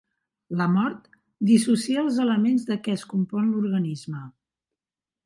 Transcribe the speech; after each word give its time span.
La 0.59 0.65
mort 0.75 1.03
dissocia 1.49 2.01
els 2.05 2.17
elements 2.25 2.65
de 2.71 2.79
què 2.87 2.97
es 2.97 3.05
compon 3.13 3.53
l'organisme. 3.53 4.23